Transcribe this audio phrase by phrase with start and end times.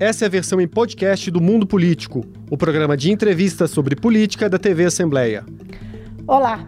[0.00, 4.48] Essa é a versão em podcast do Mundo Político, o programa de entrevistas sobre política
[4.48, 5.44] da TV Assembleia.
[6.26, 6.66] Olá!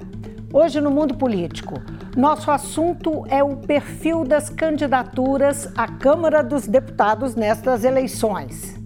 [0.52, 1.80] Hoje no Mundo Político,
[2.14, 8.78] nosso assunto é o perfil das candidaturas à Câmara dos Deputados nestas eleições.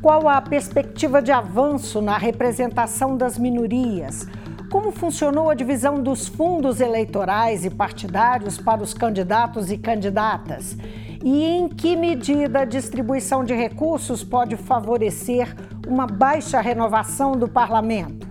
[0.00, 4.24] Qual a perspectiva de avanço na representação das minorias?
[4.70, 10.76] Como funcionou a divisão dos fundos eleitorais e partidários para os candidatos e candidatas?
[11.22, 15.54] E em que medida a distribuição de recursos pode favorecer
[15.86, 18.26] uma baixa renovação do parlamento?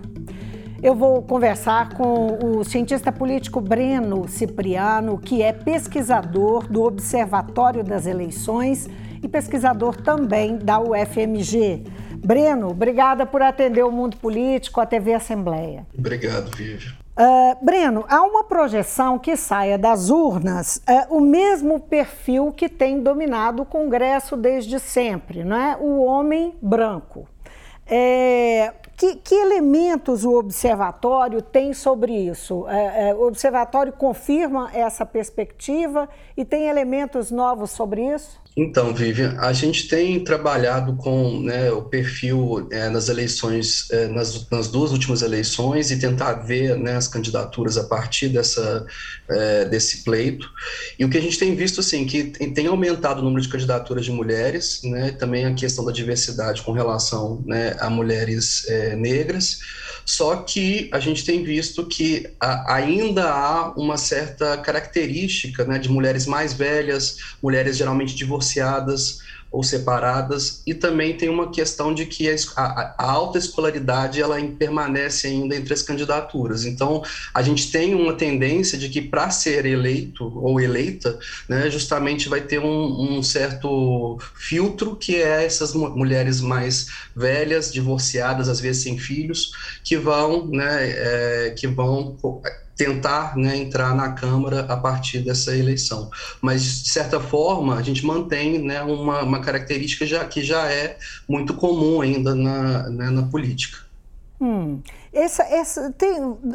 [0.82, 8.06] Eu vou conversar com o cientista político Breno Cipriano, que é pesquisador do Observatório das
[8.06, 8.88] Eleições
[9.22, 11.84] e pesquisador também da UFMG.
[12.16, 15.86] Breno, obrigada por atender o Mundo Político, a TV Assembleia.
[15.96, 16.92] Obrigado, Vivi.
[17.20, 23.02] Uh, Breno, há uma projeção que saia das urnas uh, o mesmo perfil que tem
[23.02, 25.76] dominado o Congresso desde sempre, não é?
[25.78, 27.28] o homem branco.
[27.86, 32.66] É, que, que, elementos o observatório tem sobre isso?
[32.68, 38.39] É, é, o observatório confirma essa perspectiva e tem elementos novos sobre isso?
[38.56, 44.48] Então, Vivian, a gente tem trabalhado com né, o perfil é, nas eleições, é, nas,
[44.50, 48.84] nas, duas últimas eleições, e tentar ver né, as candidaturas a partir dessa,
[49.28, 50.50] é, desse pleito.
[50.98, 54.04] E o que a gente tem visto, assim, que tem aumentado o número de candidaturas
[54.04, 59.60] de mulheres, né, também a questão da diversidade com relação né, a mulheres é, negras.
[60.04, 65.88] Só que a gente tem visto que a, ainda há uma certa característica né, de
[65.88, 72.28] mulheres mais velhas, mulheres geralmente divorciadas, ou separadas, e também tem uma questão de que
[72.56, 76.64] a, a, alta escolaridade ela permanece ainda entre as candidaturas.
[76.64, 77.02] Então,
[77.34, 82.40] a gente tem uma tendência de que para ser eleito ou eleita, né, justamente vai
[82.40, 88.98] ter um, um certo filtro que é essas mulheres mais velhas, divorciadas, às vezes sem
[88.98, 92.16] filhos, que vão, né, é, que vão
[92.76, 96.10] tentar né, entrar na Câmara a partir dessa eleição.
[96.40, 100.96] Mas, de certa forma, a gente mantém né, uma, uma característica já, que já é
[101.28, 103.90] muito comum ainda na, né, na política.
[104.40, 104.80] Hum.
[105.12, 106.14] Essa, essa, tem,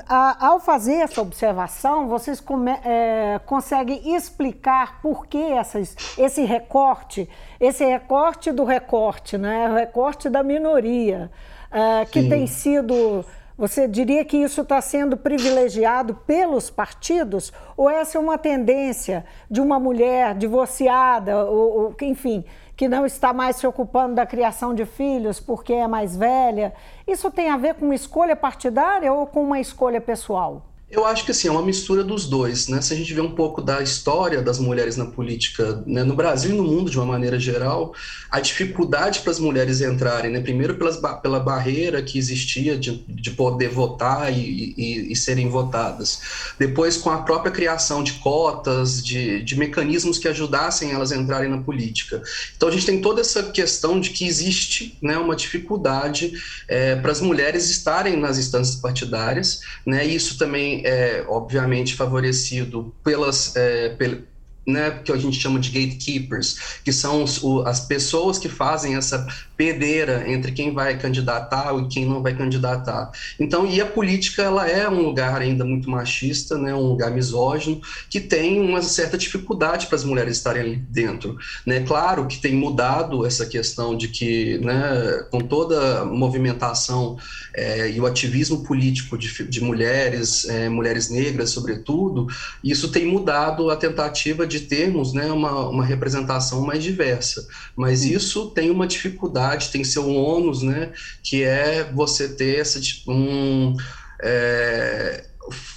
[0.09, 7.29] a, ao fazer essa observação, vocês come, é, conseguem explicar por que essas, esse recorte,
[7.59, 11.29] esse recorte do recorte, né, o recorte da minoria,
[11.69, 12.29] é, que Sim.
[12.29, 13.23] tem sido
[13.57, 17.53] você diria que isso está sendo privilegiado pelos partidos?
[17.77, 22.43] Ou essa é uma tendência de uma mulher divorciada, ou, ou, enfim,
[22.75, 26.73] que não está mais se ocupando da criação de filhos porque é mais velha?
[27.07, 30.74] Isso tem a ver com uma escolha partidária ou com uma escolha pessoal?
[30.95, 32.81] Eu acho que assim, é uma mistura dos dois, né?
[32.81, 36.51] Se a gente vê um pouco da história das mulheres na política, né, no Brasil
[36.51, 37.93] e no mundo de uma maneira geral,
[38.31, 40.39] a dificuldade para as mulheres entrarem, né?
[40.39, 46.53] Primeiro pelas, pela barreira que existia de, de poder votar e, e, e, serem votadas.
[46.57, 51.49] Depois com a própria criação de cotas, de, de mecanismos que ajudassem elas a entrarem
[51.49, 52.23] na política.
[52.55, 56.31] Então a gente tem toda essa questão de que existe né, uma dificuldade
[56.69, 60.05] é, para as mulheres estarem nas instâncias partidárias, né?
[60.05, 64.21] Isso também é, obviamente, favorecido pelas, é, pel,
[64.65, 68.95] né, que a gente chama de gatekeepers, que são os, o, as pessoas que fazem
[68.95, 73.11] essa pedeira entre quem vai candidatar e quem não vai candidatar.
[73.39, 77.79] Então, e a política ela é um lugar ainda muito machista, né, um lugar misógino,
[78.09, 81.37] que tem uma certa dificuldade para as mulheres estarem ali dentro.
[81.65, 81.81] Né?
[81.81, 87.17] Claro que tem mudado essa questão de que, né, com toda a movimentação
[87.53, 92.27] é, e o ativismo político de, de mulheres, é, mulheres negras, sobretudo,
[92.63, 97.47] isso tem mudado a tentativa de termos né, uma, uma representação mais diversa.
[97.75, 100.91] Mas isso tem uma dificuldade tem seu ônus, né?
[101.23, 103.75] Que é você ter essa tipo, um,
[104.21, 105.25] é,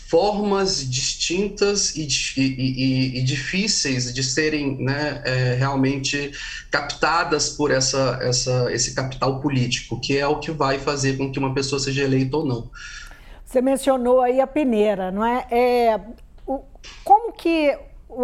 [0.08, 6.32] formas distintas e, e, e, e, difíceis de serem né, é, realmente
[6.70, 11.38] captadas por essa, essa, esse capital político, que é o que vai fazer com que
[11.38, 12.70] uma pessoa seja eleita ou não.
[13.44, 15.46] Você mencionou aí a peneira, não é?
[15.50, 16.00] é
[16.46, 16.60] o,
[17.04, 17.78] como que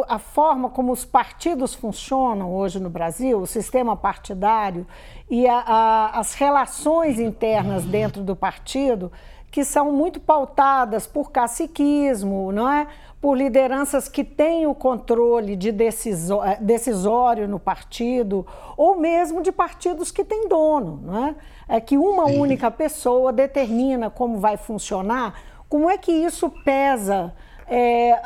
[0.08, 4.86] a forma como os partidos funcionam hoje no Brasil, o sistema partidário
[5.30, 9.12] e a, a, as relações internas dentro do partido,
[9.50, 12.88] que são muito pautadas por caciquismo, não é?
[13.20, 18.46] por lideranças que têm o controle de eh, decisório no partido,
[18.76, 21.00] ou mesmo de partidos que têm dono.
[21.02, 21.34] Não é?
[21.68, 27.32] é que uma única pessoa determina como vai funcionar, como é que isso pesa
[27.66, 28.20] é,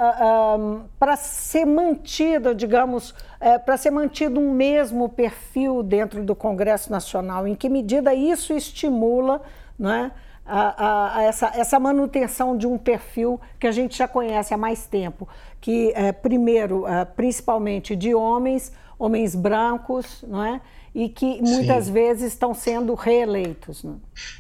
[0.98, 7.46] para ser mantido, digamos, é, para ser mantido um mesmo perfil dentro do Congresso Nacional?
[7.46, 9.42] Em que medida isso estimula
[9.78, 10.10] não é,
[10.44, 14.86] a, a, essa, essa manutenção de um perfil que a gente já conhece há mais
[14.86, 15.28] tempo?
[15.60, 20.60] Que, é, primeiro, é, principalmente de homens, homens brancos, não é?
[20.98, 21.92] E que muitas Sim.
[21.92, 23.84] vezes estão sendo reeleitos.
[23.84, 23.94] Né?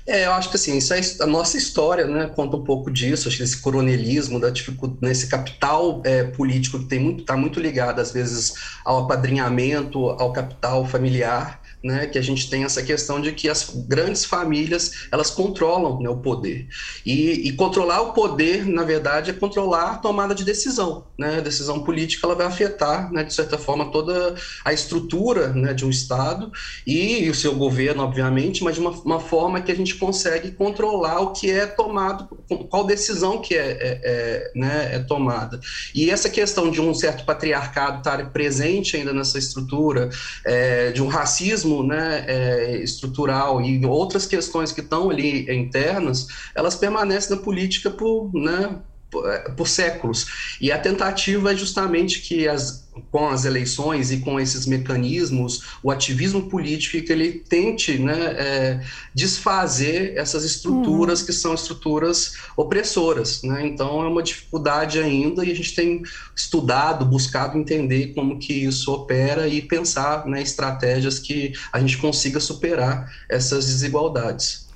[0.04, 3.28] É, eu acho que assim, isso é, a nossa história né, conta um pouco disso,
[3.28, 7.60] acho que esse coronelismo, da dificuldade, nesse capital é, político que está muito, tá muito
[7.60, 13.20] ligado, às vezes, ao apadrinhamento, ao capital familiar, né, que a gente tem essa questão
[13.20, 16.66] de que as grandes famílias elas controlam né, o poder.
[17.04, 21.40] E, e, controlar o poder na verdade é controlar a tomada de decisão né, a
[21.40, 24.34] decisão política ela vai afetar né, de certa forma toda
[24.64, 26.52] a estrutura né, de um estado
[26.86, 30.52] e, e, o seu governo obviamente mas de uma, uma, forma que a gente consegue
[30.52, 32.28] controlar o que é tomado
[32.70, 35.60] qual decisão que é, é, é, né, é tomada.
[35.94, 40.08] E essa questão de um certo patriarcado estar presente ainda nessa estrutura
[40.44, 46.74] é, de um racismo né, é, estrutural e outras questões que estão ali internas, elas
[46.74, 50.56] permanecem na política por, né, por, é, por séculos.
[50.60, 55.90] E a tentativa é justamente que as, com as eleições e com esses mecanismos, o
[55.90, 58.80] ativismo político que ele tente né, é,
[59.14, 61.26] desfazer essas estruturas uhum.
[61.26, 63.42] que são estruturas opressoras.
[63.42, 63.66] Né?
[63.66, 66.02] Então é uma dificuldade ainda e a gente tem
[66.34, 72.40] estudado, buscado entender como que isso opera e pensar né, estratégias que a gente consiga
[72.40, 74.68] superar essas desigualdades.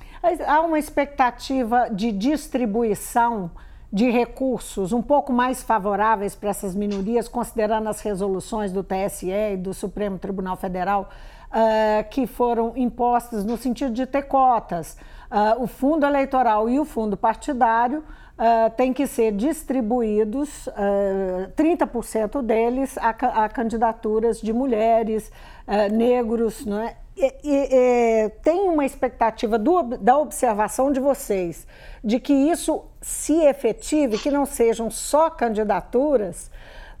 [0.47, 3.51] Há uma expectativa de distribuição
[3.93, 9.55] de recursos um pouco mais favoráveis para essas minorias, considerando as resoluções do TSE e
[9.55, 11.11] do Supremo Tribunal Federal
[11.53, 14.97] uh, que foram impostas no sentido de ter cotas.
[15.31, 22.41] Uh, o fundo eleitoral e o fundo partidário uh, têm que ser distribuídos, uh, 30%
[22.41, 25.31] deles, a, a, candidaturas de mulheres,
[25.91, 26.81] negros, não
[27.17, 27.35] é?
[27.43, 31.67] E, tem uma expectativa do, da observação de vocês
[32.03, 36.51] de que isso se efetive, que não sejam só candidaturas,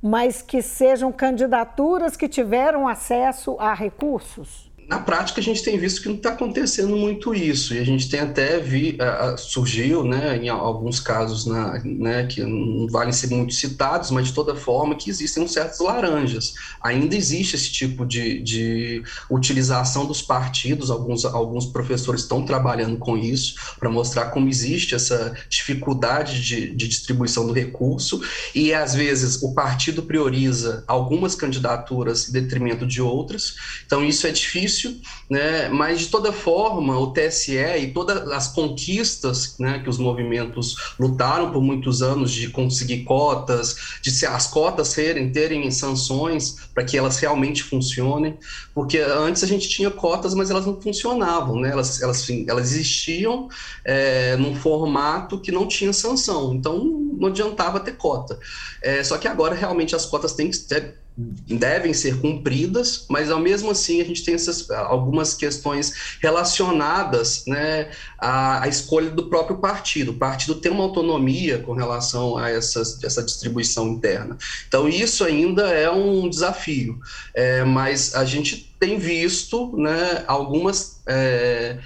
[0.01, 4.72] mas que sejam candidaturas que tiveram acesso a recursos?
[4.93, 7.73] Na prática a gente tem visto que não está acontecendo muito isso.
[7.73, 12.41] E a gente tem até vi uh, surgiu né em alguns casos na, né que
[12.41, 16.53] não valem ser muito citados mas de toda forma que existem uns certos laranjas.
[16.81, 23.17] Ainda existe esse tipo de, de utilização dos partidos alguns alguns professores estão trabalhando com
[23.17, 28.21] isso para mostrar como existe essa dificuldade de, de distribuição do recurso.
[28.53, 33.55] E às vezes o partido prioriza algumas candidaturas em detrimento de outras.
[33.85, 35.69] Então isso é difícil difícil, né?
[35.69, 41.51] mas de toda forma o TSE e todas as conquistas né, que os movimentos lutaram
[41.51, 47.17] por muitos anos de conseguir cotas, de as cotas serem, terem sanções para que elas
[47.19, 48.37] realmente funcionem,
[48.73, 51.69] porque antes a gente tinha cotas, mas elas não funcionavam, né?
[51.69, 53.47] elas, elas, elas existiam
[53.85, 58.37] é, num formato que não tinha sanção, então não adiantava ter cota.
[58.81, 63.39] É, só que agora realmente as cotas têm que ter devem ser cumpridas, mas ao
[63.39, 69.57] mesmo assim a gente tem essas algumas questões relacionadas né, à, à, escolha do próprio
[69.57, 70.11] partido.
[70.11, 74.37] O partido tem uma autonomia com relação a essa, essa distribuição interna.
[74.67, 76.99] Então isso ainda é um desafio,
[77.33, 81.77] é, mas a gente tem visto né, algumas é,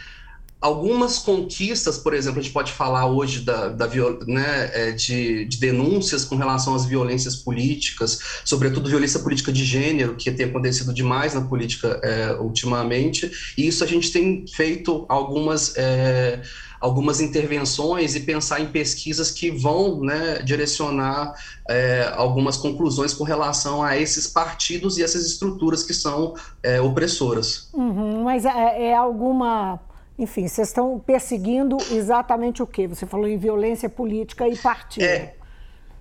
[0.59, 3.87] algumas conquistas, por exemplo, a gente pode falar hoje da, da
[4.25, 10.15] né, é, de, de, denúncias com relação às violências políticas, sobretudo violência política de gênero,
[10.15, 15.73] que tem acontecido demais na política é, ultimamente, e isso a gente tem feito algumas.
[15.77, 16.41] É,
[16.79, 21.33] algumas intervenções e pensar em pesquisas que vão né, direcionar
[21.67, 27.69] é, algumas conclusões com relação a esses partidos e essas estruturas que são é, opressoras.
[27.73, 29.79] Uhum, mas é, é alguma
[30.17, 32.87] enfim, vocês estão perseguindo exatamente o quê?
[32.87, 35.03] Você falou em violência política e partido.
[35.03, 35.35] É,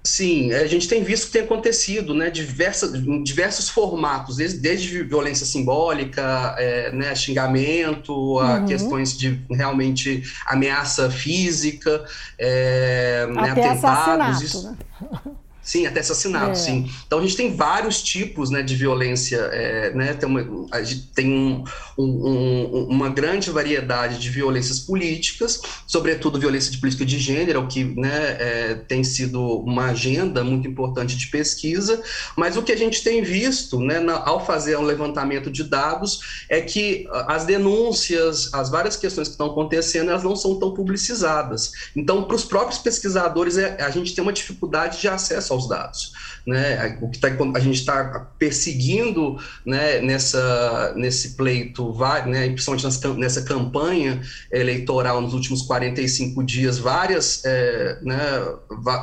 [0.02, 2.92] sim, a gente tem visto que tem acontecido, né, diversas,
[3.22, 8.66] diversos formatos, desde, desde violência simbólica, é, né, xingamento, a uhum.
[8.66, 12.04] questões de realmente ameaça física,
[12.38, 14.40] é, né, atentados.
[14.42, 14.76] Isso, né?
[15.66, 16.54] Sim, até assassinato, é.
[16.54, 16.88] sim.
[17.08, 20.14] Então a gente tem vários tipos né, de violência, é, né?
[20.14, 21.64] Tem, uma, a gente tem um,
[21.98, 28.36] um, uma grande variedade de violências políticas, sobretudo violência de política de gênero, que né,
[28.38, 32.00] é, tem sido uma agenda muito importante de pesquisa,
[32.36, 36.44] mas o que a gente tem visto né, na, ao fazer um levantamento de dados
[36.48, 41.72] é que as denúncias, as várias questões que estão acontecendo, elas não são tão publicizadas.
[41.96, 46.12] Então, para os próprios pesquisadores, é, a gente tem uma dificuldade de acesso aos dados.
[46.46, 46.96] Né?
[47.00, 51.92] O que tá, a gente está perseguindo né, nessa, nesse pleito,
[52.26, 52.86] né, principalmente
[53.18, 54.20] nessa campanha
[54.52, 58.18] eleitoral nos últimos 45 dias, várias, é, né,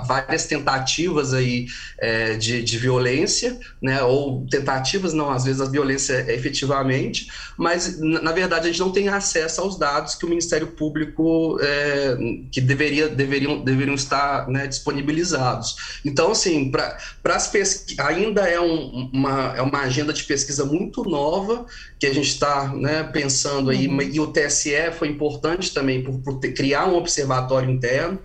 [0.08, 1.66] várias tentativas aí,
[2.00, 8.00] é, de, de violência, né, ou tentativas, não, às vezes a violência é efetivamente, mas
[8.00, 12.16] na verdade a gente não tem acesso aos dados que o Ministério Público é,
[12.52, 15.76] que deveria, deveriam, deveriam estar né, disponibilizados.
[16.06, 16.98] Então, assim, para
[17.36, 17.96] as pesqu...
[18.00, 21.66] ainda é, um, uma, é uma agenda de pesquisa muito nova
[21.98, 24.02] que a gente está né, pensando aí, uhum.
[24.02, 28.20] e o TSE foi importante também por, por ter, criar um observatório interno,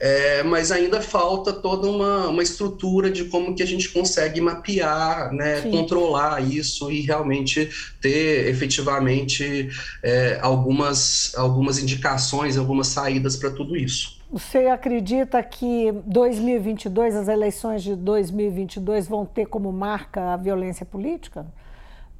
[0.00, 5.32] é, mas ainda falta toda uma, uma estrutura de como que a gente consegue mapear,
[5.32, 9.68] né, controlar isso e realmente ter efetivamente
[10.02, 14.19] é, algumas, algumas indicações, algumas saídas para tudo isso.
[14.32, 21.44] Você acredita que 2022, as eleições de 2022 vão ter como marca a violência política?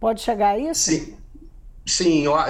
[0.00, 0.90] Pode chegar a isso?
[0.90, 1.16] Sim.
[1.90, 2.46] Sim, eu, a,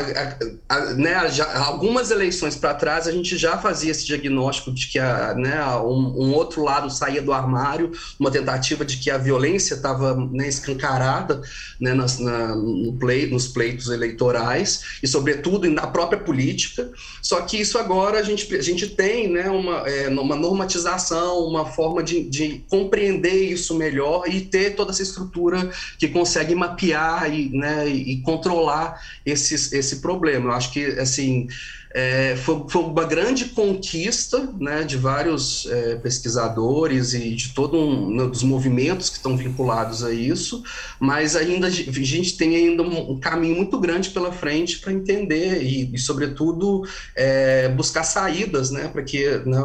[0.69, 4.99] a, né, já, algumas eleições para trás a gente já fazia esse diagnóstico de que
[4.99, 9.75] a, né, um, um, outro lado saía do armário, uma tentativa de que a violência
[9.75, 11.41] estava né, escancarada
[11.81, 16.91] né, nas, na, no play, nos pleitos eleitorais e, sobretudo, na própria política.
[17.23, 21.65] Só que isso agora a gente, a gente tem né, uma, é, uma normatização, uma
[21.65, 27.49] forma de, de compreender isso melhor e ter toda essa estrutura que consegue mapear e,
[27.49, 29.01] né, e controlar
[29.31, 30.51] esse, esse problema.
[30.51, 31.47] Eu acho que, assim,
[31.93, 38.15] é, foi, foi, uma grande conquista né, de vários é, pesquisadores e de todos um,
[38.15, 40.63] né, os movimentos que estão vinculados a isso,
[41.01, 45.93] mas ainda a gente tem ainda um, caminho muito grande pela frente para entender e,
[45.93, 49.59] e sobretudo, é, buscar saídas né, para que né,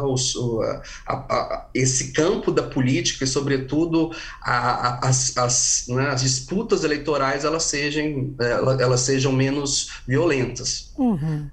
[1.06, 4.10] a, a, esse campo da política e, sobretudo,
[4.42, 10.90] a, as, as, né, as, disputas eleitorais elas sejam, elas, elas sejam menos violentas.
[10.98, 11.48] Uhum.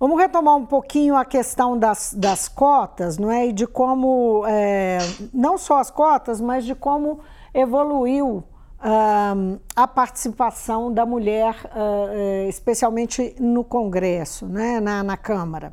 [0.00, 3.48] Vamos retomar um pouquinho a questão das, das cotas, não é?
[3.48, 4.98] E de como, é,
[5.34, 7.18] não só as cotas, mas de como
[7.52, 8.44] evoluiu
[8.78, 14.78] uh, a participação da mulher, uh, especialmente no Congresso, né?
[14.78, 15.72] na, na Câmara.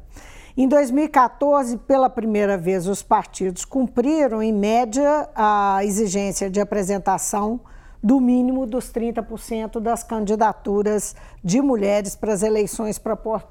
[0.57, 7.59] Em 2014, pela primeira vez, os partidos cumpriram, em média, a exigência de apresentação
[8.05, 13.01] do mínimo dos 30% das candidaturas de mulheres para as eleições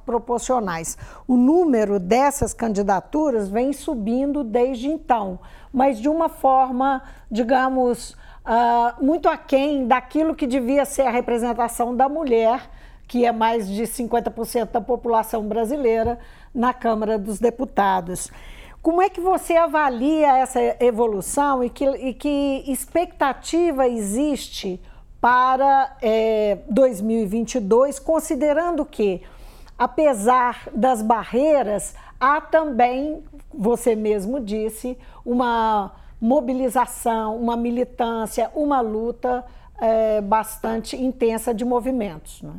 [0.06, 0.96] proporcionais.
[1.26, 5.40] O número dessas candidaturas vem subindo desde então,
[5.73, 12.08] mas de uma forma, digamos, uh, muito aquém daquilo que devia ser a representação da
[12.08, 12.70] mulher,
[13.08, 16.16] que é mais de 50% da população brasileira,
[16.54, 18.30] na Câmara dos Deputados.
[18.85, 24.79] Como é que você avalia essa evolução e que, e que expectativa existe
[25.23, 29.23] para é, 2022, considerando que,
[29.79, 33.25] apesar das barreiras, há também,
[33.55, 39.47] você mesmo disse, uma mobilização, uma militância, uma luta
[39.81, 42.43] é, bastante intensa de movimentos.
[42.43, 42.53] Né?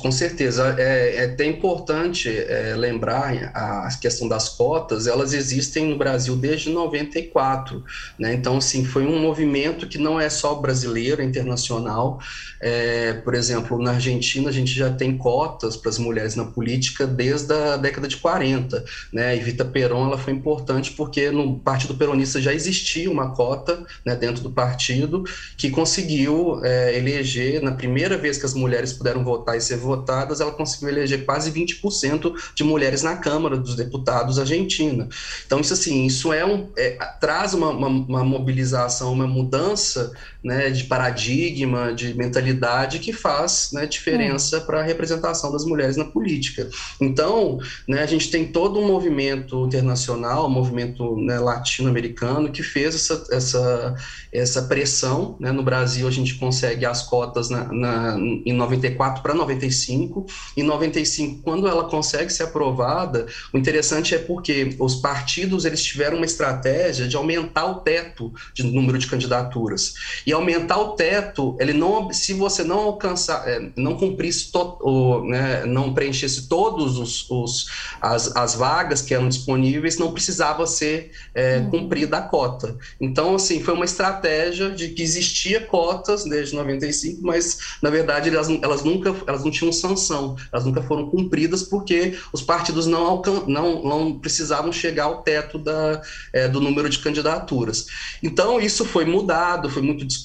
[0.00, 0.74] Com certeza.
[0.78, 6.70] É, é até importante é, lembrar a questão das cotas, elas existem no Brasil desde
[6.70, 7.84] 94.
[8.18, 8.32] Né?
[8.32, 12.18] Então, assim, foi um movimento que não é só brasileiro, é internacional.
[12.60, 17.06] É, por exemplo, na Argentina, a gente já tem cotas para as mulheres na política
[17.06, 18.82] desde a década de 40.
[19.12, 19.36] Né?
[19.36, 24.16] E Vita Perón ela foi importante porque no Partido Peronista já existia uma cota né,
[24.16, 25.24] dentro do partido
[25.58, 30.52] que conseguiu é, eleger, na primeira vez que as mulheres puderam votar ser votadas, ela
[30.52, 35.08] conseguiu eleger quase 20% de mulheres na Câmara dos Deputados argentina.
[35.46, 40.12] Então, isso assim, isso é um, é, traz uma, uma, uma, mobilização, uma mudança
[40.42, 44.60] né, de paradigma, de mentalidade que faz né, diferença hum.
[44.60, 46.68] para a representação das mulheres na política.
[47.00, 52.94] Então, né, a gente tem todo um movimento internacional, um movimento né, latino-americano que fez
[52.94, 53.94] essa, essa,
[54.32, 55.36] essa pressão.
[55.40, 55.50] Né?
[55.50, 60.26] No Brasil, a gente consegue as cotas na, na em 94 para 95.
[60.56, 66.16] Em 95, quando ela consegue ser aprovada, o interessante é porque os partidos eles tiveram
[66.16, 69.94] uma estratégia de aumentar o teto de número de candidaturas.
[70.28, 75.24] E aumentar o teto, ele não, se você não alcançar, é, não cumprisse, to, ou,
[75.24, 77.66] né, não preenchesse todos os, os
[77.98, 81.70] as, as, vagas que eram disponíveis, não precisava ser é, uhum.
[81.70, 82.76] cumprida a cota.
[83.00, 88.50] Então, assim, foi uma estratégia de que existia cotas desde 95, mas na verdade elas,
[88.50, 93.44] elas nunca, elas não tinham sanção, elas nunca foram cumpridas porque os partidos não, alcan
[93.46, 96.02] não, não precisavam chegar ao teto da,
[96.34, 97.86] é, do número de candidaturas.
[98.22, 100.17] Então, isso foi mudado, foi muito discutido,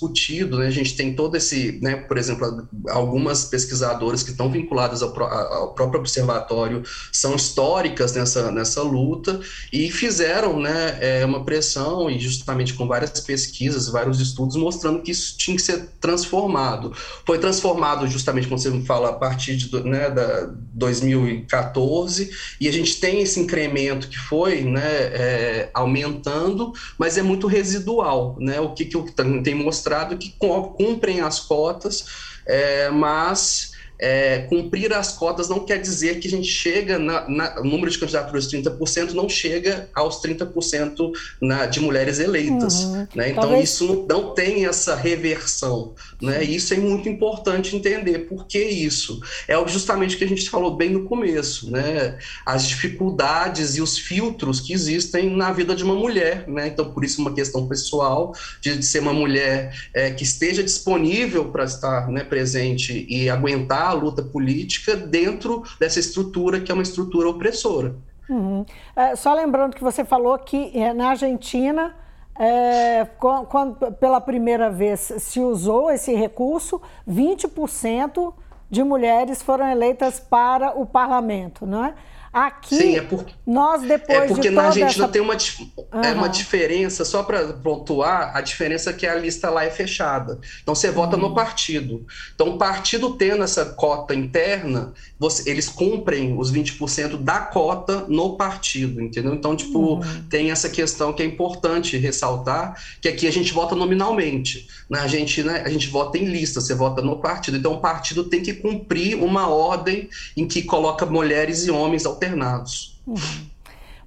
[0.57, 0.67] né?
[0.67, 5.73] A gente tem todo esse, né, por exemplo, algumas pesquisadoras que estão vinculadas ao, ao
[5.73, 9.39] próprio observatório são históricas nessa, nessa luta
[9.71, 15.11] e fizeram, né, é, uma pressão e justamente com várias pesquisas, vários estudos mostrando que
[15.11, 16.93] isso tinha que ser transformado.
[17.25, 22.71] Foi transformado justamente, como você me fala, a partir de né, da 2014 e a
[22.71, 28.59] gente tem esse incremento que foi, né, é, aumentando, mas é muito residual, né?
[28.59, 28.97] O que, que
[29.43, 29.82] tenho mostrado
[30.17, 32.05] que cumprem as cotas,
[32.45, 33.72] é, mas
[34.03, 37.89] é, cumprir as cotas não quer dizer que a gente chega na, na o número
[37.89, 42.83] de candidaturas de 30% não chega aos 30% na, de mulheres eleitas.
[42.83, 43.07] Uhum.
[43.15, 43.29] Né?
[43.29, 43.69] Então Talvez...
[43.69, 45.95] isso não, não, tem essa reversão.
[46.21, 46.43] Né?
[46.43, 48.27] Isso é muito importante entender.
[48.27, 49.21] Por que isso?
[49.47, 51.71] É justamente o que a gente falou bem no começo.
[51.71, 52.17] Né?
[52.45, 56.45] As dificuldades e os filtros que existem na vida de uma mulher.
[56.49, 56.67] Né?
[56.67, 61.45] Então, por isso, uma questão pessoal de, de ser uma mulher é, que esteja disponível
[61.45, 66.83] para estar né, presente e aguentar a luta política dentro dessa estrutura que é uma
[66.83, 67.95] estrutura opressora.
[68.29, 68.65] Uhum.
[68.95, 71.95] É, só lembrando que você falou que é, na Argentina,
[72.37, 73.05] é,
[73.49, 78.33] quando, pela primeira vez se usou esse recurso, 20%
[78.69, 81.93] de mulheres foram eleitas para o parlamento, não é?
[82.33, 85.07] Aqui, Sim, é porque, nós depois É porque de na Argentina essa...
[85.07, 86.01] tem uma, uhum.
[86.01, 90.39] é uma diferença, só para pontuar, a diferença é que a lista lá é fechada.
[90.63, 91.35] Então você vota no uhum.
[91.35, 92.03] partido.
[92.33, 98.35] Então o partido tendo essa cota interna, você, eles cumprem os 20% da cota no
[98.35, 99.35] partido, entendeu?
[99.35, 100.23] Então, tipo, uhum.
[100.27, 104.67] tem essa questão que é importante ressaltar, que aqui a gente vota nominalmente.
[104.91, 107.57] A, gente, né, a gente vota em lista, você vota no partido.
[107.57, 112.22] Então o partido tem que cumprir uma ordem em que coloca mulheres e homens ao
[112.23, 113.01] alternados.
[113.05, 113.49] Uhum.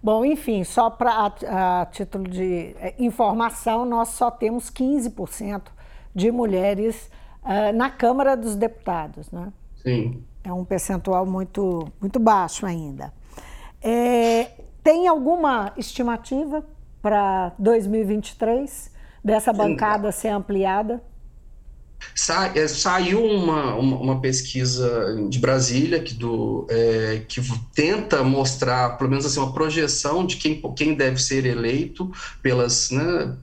[0.03, 5.63] Bom, enfim, só para a, a, título de é, informação, nós só temos 15%
[6.15, 7.11] de mulheres
[7.43, 9.53] uh, na Câmara dos Deputados, né?
[9.83, 10.23] Sim.
[10.45, 13.13] É um percentual muito, muito baixo ainda.
[13.83, 14.53] É,
[14.83, 16.65] tem alguma estimativa
[17.03, 18.93] para 2023
[19.25, 21.03] dessa bancada ser ampliada?
[22.15, 27.43] Sa é, saiu uma, uma, uma, pesquisa de Brasília que, do, é, que
[27.75, 32.11] tenta mostrar, pelo menos assim, uma projeção de quem, quem deve ser eleito
[32.43, 33.35] pelas, né,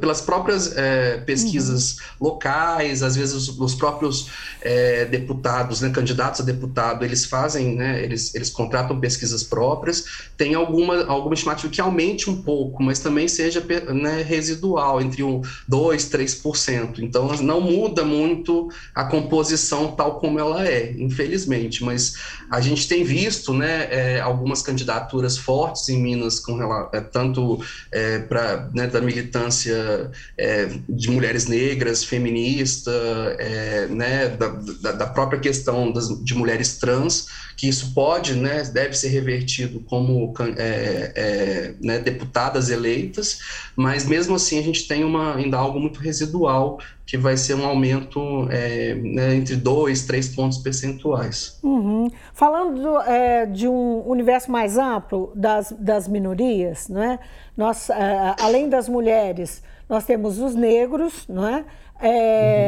[0.00, 2.28] pelas próprias é, pesquisas uhum.
[2.28, 4.28] locais, às vezes os, os próprios
[4.60, 10.04] é, deputados, né, candidatos a deputado, eles fazem, né, eles, eles contratam pesquisas próprias,
[10.36, 13.64] tem alguma, alguma estimativa que aumente um pouco, mas também seja
[13.94, 15.40] né, residual, entre um
[15.70, 16.98] 2%, 3%.
[16.98, 22.14] Então, não muda muito a composição tal como ela é, infelizmente, mas
[22.50, 28.20] a gente tem visto né, é, algumas candidaturas fortes em Minas, com, é, tanto é,
[28.20, 32.90] para né, da militância é, de mulheres negras, feminista,
[33.38, 38.62] é, né, da, da, da, própria questão das, de mulheres trans, que isso pode, né,
[38.64, 43.38] deve ser revertido como é, é, né, deputadas eleitas,
[43.74, 47.64] mas mesmo assim a gente tem uma, ainda algo muito residual, que vai ser um
[47.64, 51.56] aumento é, né, entre 2, 3 pontos percentuais.
[51.62, 52.10] Uhum.
[52.34, 57.20] Falando do, é, de um universo mais amplo das, das minorias, não é?
[57.56, 61.64] nós, é, além das mulheres, nós temos os negros, não é?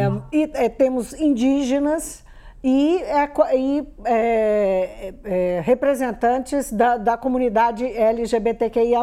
[0.09, 0.23] uhum.
[0.33, 2.25] e é, temos indígenas,
[2.63, 3.85] e, é, e
[5.63, 9.01] representantes da, da, comunidade LGBTQIA.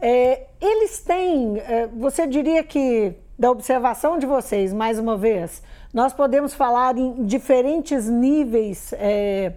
[0.00, 1.54] É, eles têm,
[1.96, 5.62] você diria que, da observação de vocês, mais uma vez,
[5.94, 9.52] nós podemos falar em diferentes níveis é,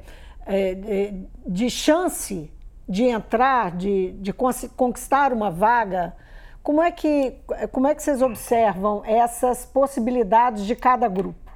[1.48, 2.52] de chance
[2.88, 6.14] de entrar, de, de conquistar uma vaga
[6.62, 7.34] Como é que,
[7.72, 11.52] como é que vocês observam essas possibilidades de cada grupo?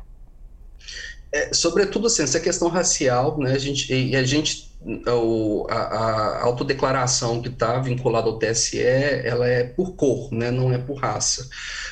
[1.31, 4.74] É, sobretudo, assim, essa questão racial, né, a gente, e a gente
[5.07, 10.71] o, a, a, autodeclaração que está vinculada ao TSE, ela é por cor, né, não
[10.71, 11.49] é por raça.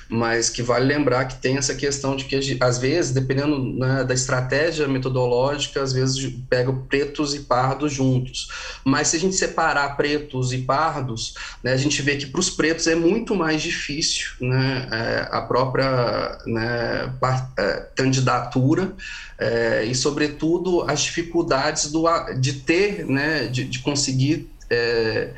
[0.07, 4.13] Mas que vale lembrar que tem essa questão de que, às vezes, dependendo né, da
[4.13, 8.49] estratégia metodológica, às vezes pega pretos e pardos juntos.
[8.85, 12.49] Mas se a gente separar pretos e pardos, né, a gente vê que para os
[12.49, 17.11] pretos é muito mais difícil né, é, a própria né,
[17.57, 18.93] é, candidatura
[19.37, 22.05] é, e, sobretudo, as dificuldades do,
[22.39, 25.29] de ter, né, de, de conseguir é,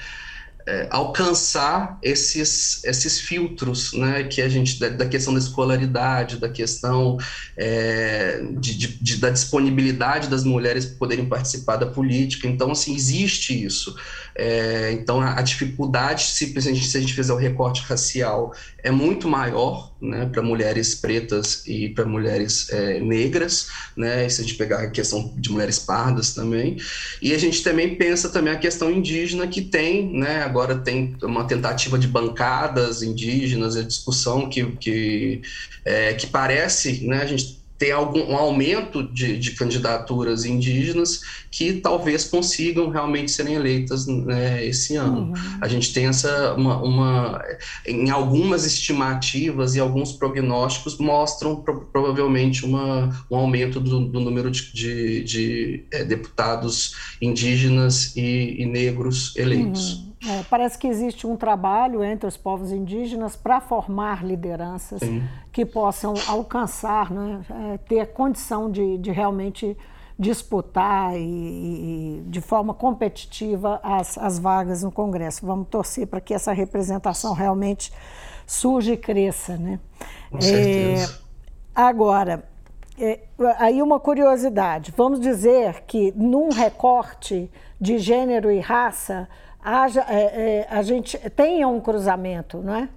[0.68, 6.50] é, alcançar esses, esses filtros, né, que a gente, da, da questão da escolaridade, da
[6.50, 7.18] questão
[7.56, 12.48] é, de, de, de, da disponibilidade das mulheres poderem participar da política.
[12.48, 13.96] Então, assim, existe isso.
[14.38, 19.94] É, então, a, a, dificuldade, se, a gente fizer o recorte racial, é muito maior
[20.02, 24.90] né, para mulheres pretas e para mulheres é, negras, né, se a gente pegar a
[24.90, 26.78] questão de mulheres pardas também.
[27.22, 31.44] E a gente também pensa também a questão indígena, que tem, né, agora tem uma
[31.44, 35.42] tentativa de bancadas indígenas, a discussão que, que,
[35.84, 41.20] é, que parece, né, a gente tem algum um aumento de, de, candidaturas indígenas
[41.52, 45.34] que talvez consigam realmente serem eleitas né, esse ano.
[45.34, 45.34] Uhum.
[45.60, 47.46] A gente tem essa uma, uma,
[47.86, 54.50] em algumas estimativas e alguns prognósticos mostram pro, provavelmente uma, um aumento do, do número
[54.50, 59.96] de, de, de é, deputados indígenas e, e negros eleitos.
[59.96, 60.15] Uhum.
[60.28, 65.24] É, parece que existe um trabalho entre os povos indígenas para formar lideranças Sim.
[65.52, 67.42] que possam alcançar, né,
[67.74, 69.78] é, ter condição de, de realmente
[70.18, 75.46] disputar e, e, de forma competitiva as, as vagas no Congresso.
[75.46, 77.92] Vamos torcer para que essa representação realmente
[78.48, 79.58] surja e cresça.
[79.58, 79.80] Né?
[80.32, 81.14] Com certeza.
[81.14, 81.26] É,
[81.76, 82.46] agora,
[82.98, 83.20] é,
[83.58, 89.28] aí uma curiosidade: vamos dizer que num recorte de gênero e raça
[89.66, 92.88] haja, é, é, a gente tenha um cruzamento né,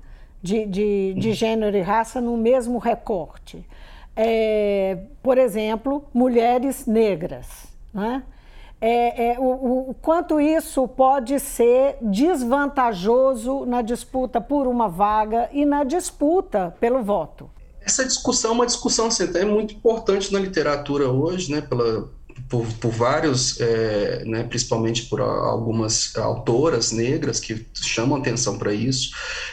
[0.43, 3.65] de, de, de gênero e raça no mesmo recorte.
[4.15, 7.47] É, por exemplo, mulheres negras.
[7.95, 8.23] Né?
[8.81, 15.65] É, é, o, o, quanto isso pode ser desvantajoso na disputa por uma vaga e
[15.65, 17.51] na disputa pelo voto.
[17.81, 22.11] Essa discussão é uma discussão assim, é muito importante na literatura hoje, né, pela,
[22.49, 29.11] por, por vários, é, né, principalmente por algumas autoras negras que chamam atenção para isso,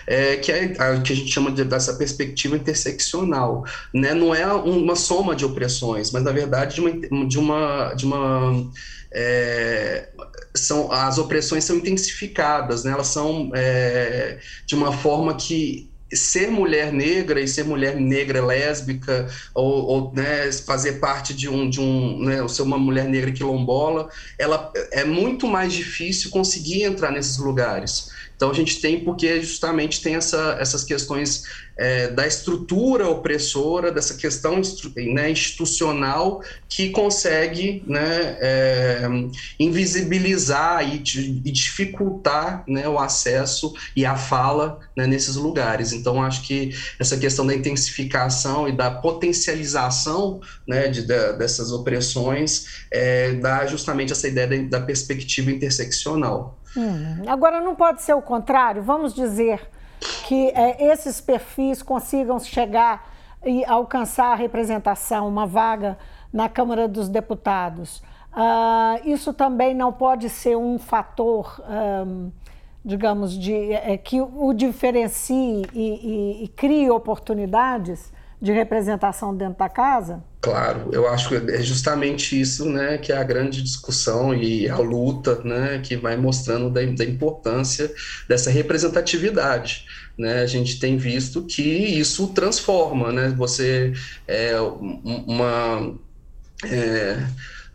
[0.07, 3.63] é, que é a que a gente chama de, dessa perspectiva interseccional.
[3.93, 4.13] Né?
[4.13, 8.71] Não é uma soma de opressões, mas na verdade de uma, de uma, de uma
[9.13, 10.09] é,
[10.53, 12.91] são as opressões são intensificadas, né?
[12.91, 19.27] elas são é, de uma forma que ser mulher negra e ser mulher negra lésbica
[19.53, 24.09] ou, ou né, fazer parte de um de um né, ser uma mulher negra quilombola
[24.37, 30.01] ela é muito mais difícil conseguir entrar nesses lugares então a gente tem porque justamente
[30.01, 31.43] tem essa, essas questões
[31.77, 34.61] é, da estrutura opressora, dessa questão
[34.95, 39.01] né, institucional que consegue né, é,
[39.59, 45.91] invisibilizar e, e dificultar né, o acesso e a fala né, nesses lugares.
[45.91, 52.85] Então acho que essa questão da intensificação e da potencialização né, de, de, dessas opressões
[52.91, 56.57] é, dá justamente essa ideia da, da perspectiva interseccional.
[56.77, 58.83] Hum, agora, não pode ser o contrário?
[58.83, 59.69] Vamos dizer
[60.27, 63.07] que é, esses perfis consigam chegar
[63.45, 65.97] e alcançar a representação, uma vaga
[66.33, 68.01] na Câmara dos Deputados.
[68.33, 71.63] Uh, isso também não pode ser um fator,
[72.05, 72.31] um,
[72.83, 79.69] digamos, de, é, que o diferencie e, e, e crie oportunidades de representação dentro da
[79.69, 80.23] casa?
[80.41, 84.77] Claro, eu acho que é justamente isso, né, que é a grande discussão e a
[84.77, 87.91] luta, né, que vai mostrando da, da importância
[88.29, 89.85] dessa representatividade,
[90.17, 93.93] né, a gente tem visto que isso transforma, né, você
[94.27, 95.95] é uma
[96.63, 97.25] é,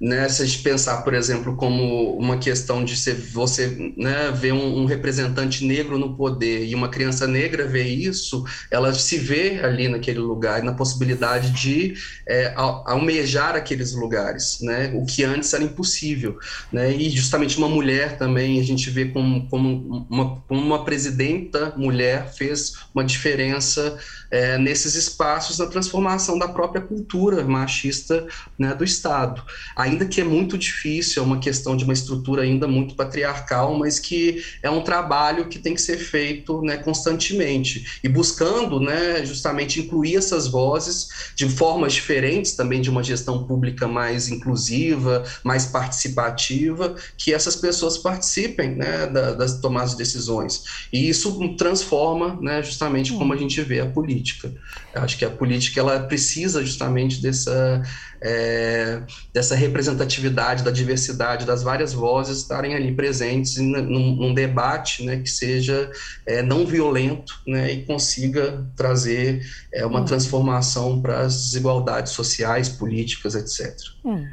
[0.01, 4.53] né, se a gente pensar, por exemplo, como uma questão de ser, você né, ver
[4.53, 9.61] um, um, representante negro no poder e uma criança negra ver isso, ela se vê
[9.63, 11.95] ali naquele lugar, na possibilidade de
[12.27, 16.39] é, almejar aqueles lugares, né, o que antes era impossível.
[16.73, 21.75] Né, e justamente uma mulher também, a gente vê como, como, uma, como uma presidenta
[21.77, 23.99] mulher fez uma diferença
[24.31, 28.27] é, nesses espaços na transformação da própria cultura machista
[28.59, 29.43] né, do Estado.
[29.77, 33.77] A ainda que é muito difícil, é uma questão de uma estrutura ainda muito patriarcal,
[33.79, 39.25] mas que é um trabalho que tem que ser feito né, constantemente e buscando né,
[39.25, 45.67] justamente incluir essas vozes de formas diferentes também de uma gestão pública mais inclusiva, mais
[45.67, 50.63] participativa, que essas pessoas participem né, da, das tomadas de decisões.
[50.93, 54.53] E isso transforma né, justamente como a gente vê a política.
[54.95, 57.83] Eu acho que a política ela precisa justamente dessa
[58.23, 59.03] é,
[59.33, 65.31] dessa representatividade, da diversidade, das várias vozes estarem ali presentes num, num debate né, que
[65.31, 65.91] seja
[66.27, 69.41] é, não violento né, e consiga trazer
[69.73, 70.05] é, uma hum.
[70.05, 73.75] transformação para as desigualdades sociais, políticas, etc.
[74.05, 74.27] Hum.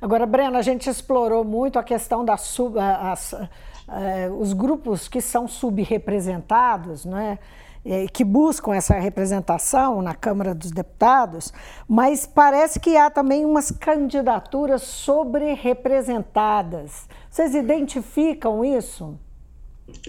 [0.00, 3.34] Agora, Breno, a gente explorou muito a questão das sub, as,
[3.88, 7.38] é, os grupos que são subrepresentados, né?
[7.38, 7.61] É,
[8.12, 11.52] que buscam essa representação na Câmara dos Deputados,
[11.88, 17.08] mas parece que há também umas candidaturas sobre-representadas.
[17.28, 19.18] Vocês identificam isso?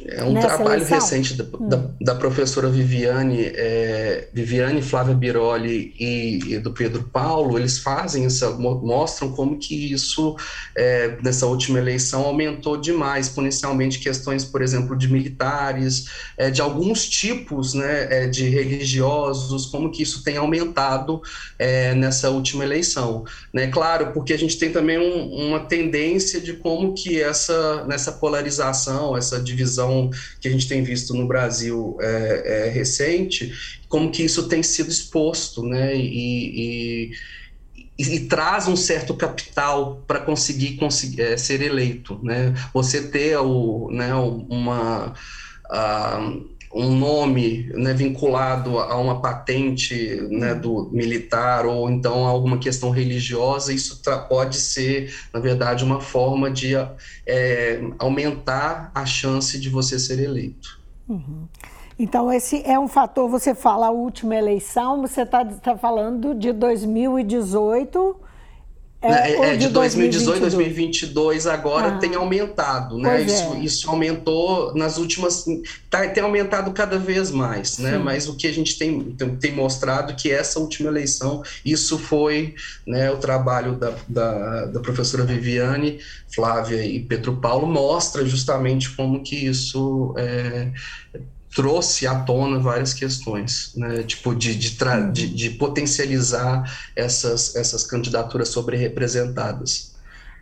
[0.05, 0.99] É um trabalho eleição?
[0.99, 1.69] recente da, hum.
[1.69, 8.25] da, da, professora Viviane, é, Viviane Flávia Biroli e, e, do Pedro Paulo, eles fazem
[8.25, 10.35] essa, mostram como que isso,
[10.75, 16.05] é, nessa última eleição, aumentou demais, exponencialmente, questões, por exemplo, de militares,
[16.37, 21.21] é, de alguns tipos né, é, de religiosos, como que isso tem aumentado
[21.59, 23.25] é, nessa última eleição.
[23.53, 23.67] Né?
[23.67, 29.15] Claro, porque a gente tem também um, uma tendência de como que essa, nessa polarização,
[29.15, 33.51] essa divisão visão que a gente tem visto no Brasil é, é, recente,
[33.89, 35.95] como que isso tem sido exposto, né?
[35.95, 37.11] E, e,
[37.97, 42.53] e, e traz um certo capital para conseguir, conseguir é, ser eleito, né?
[42.73, 45.13] Você ter o, né, uma
[45.69, 52.57] uh, um nome né, vinculado a uma patente né, do militar ou então a alguma
[52.57, 56.73] questão religiosa, isso pode ser, na verdade, uma forma de
[57.25, 60.81] é, aumentar a chance de você ser eleito.
[61.07, 61.47] Uhum.
[61.97, 66.51] Então, esse é um fator, você fala a última eleição, você está tá falando de
[66.51, 68.22] 2018
[69.03, 73.21] é, é, é de 2018, 2022 agora ah, tem aumentado, né?
[73.21, 73.59] Isso, é.
[73.59, 75.45] isso aumentou nas últimas,
[75.89, 77.97] tá, tem aumentado cada vez mais, né?
[77.97, 78.03] Sim.
[78.03, 79.01] Mas o que a gente tem,
[79.39, 82.55] tem mostrado que essa última eleição, isso foi
[82.87, 85.99] né, o trabalho da, da, da professora Viviane,
[86.33, 90.71] Flávia e Pedro Paulo, mostra justamente como que isso é,
[91.55, 94.03] trouxe à tona várias questões, né?
[94.03, 94.77] tipo de, de,
[95.11, 96.63] de, de potencializar
[96.95, 99.93] essas, essas candidaturas sobre-representadas.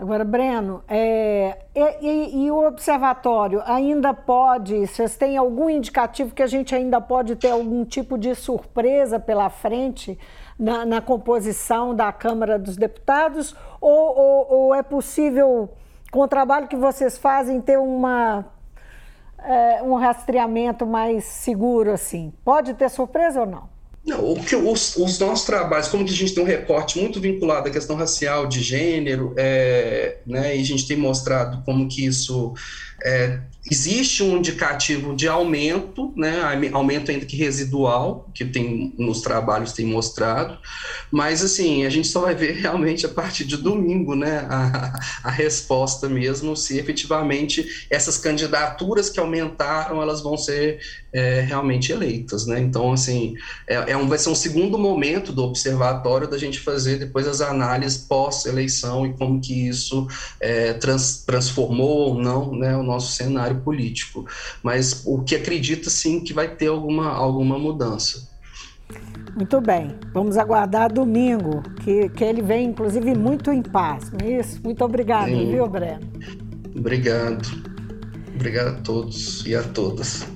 [0.01, 6.47] Agora, Breno, é, e, e, o observatório ainda pode, vocês têm algum indicativo que a
[6.47, 10.17] gente ainda pode ter algum tipo de surpresa pela frente
[10.57, 13.55] na, na composição da Câmara dos Deputados?
[13.79, 15.69] Ou, ou, ou é possível,
[16.09, 18.45] com o trabalho que vocês fazem, ter uma
[19.43, 22.33] é, um rastreamento mais seguro assim?
[22.43, 23.69] Pode ter surpresa ou não?
[24.05, 27.21] Não, o que os, os, nossos trabalhos, como que a gente tem um recorte muito
[27.21, 32.03] vinculado à questão racial, de gênero, é, né, e a gente tem mostrado como que
[32.03, 32.53] isso
[33.03, 36.41] é, existe um indicativo de aumento, né,
[36.73, 40.57] aumento ainda que residual, que tem nos trabalhos tem mostrado,
[41.11, 45.29] mas assim, a gente só vai ver realmente a partir de domingo, né, a, a
[45.29, 50.79] resposta mesmo, se efetivamente essas candidaturas que aumentaram, elas vão ser
[51.13, 53.35] é, realmente eleitas, né, então assim,
[53.67, 57.41] é, é, um, vai ser um segundo momento do observatório da gente fazer depois as
[57.41, 60.07] análises pós-eleição e como que isso
[60.39, 64.25] é, trans, transformou ou não, né, o nosso cenário cenário político,
[64.63, 68.29] mas o que acredita sim que vai ter alguma, alguma mudança.
[69.35, 74.11] Muito bem, vamos aguardar domingo, que, que ele vem, inclusive, muito em paz.
[74.21, 74.59] É isso?
[74.63, 75.51] Muito obrigado, sim.
[75.51, 76.01] viu, Breno?
[76.75, 77.47] Obrigado.
[78.35, 80.27] Obrigado a todos e a todas.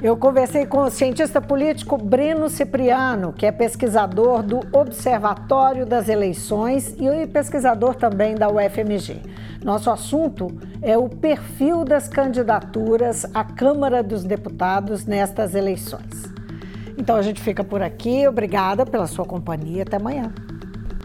[0.00, 6.94] Eu conversei com o cientista político Breno Cipriano, que é pesquisador do Observatório das Eleições
[7.00, 9.20] e pesquisador também da UFMG.
[9.64, 16.32] Nosso assunto é o perfil das candidaturas à Câmara dos Deputados nestas eleições.
[16.96, 18.24] Então a gente fica por aqui.
[18.28, 19.82] Obrigada pela sua companhia.
[19.82, 20.32] Até amanhã.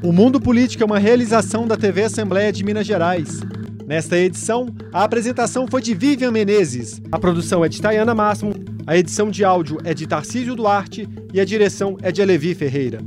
[0.03, 3.39] O Mundo Político é uma realização da TV Assembleia de Minas Gerais.
[3.87, 8.53] Nesta edição, a apresentação foi de Vivian Menezes, a produção é de Tayana Máximo,
[8.85, 12.99] a edição de áudio é de Tarcísio Duarte e a direção é de Alevi Ferreira.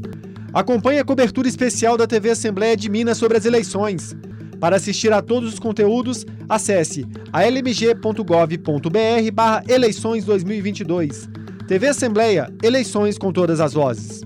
[0.52, 4.16] Acompanhe a cobertura especial da TV Assembleia de Minas sobre as eleições.
[4.58, 11.28] Para assistir a todos os conteúdos, acesse almg.gov.br barra eleições 2022.
[11.68, 14.22] TV Assembleia, eleições com todas as vozes.